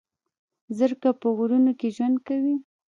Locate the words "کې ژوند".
1.79-2.17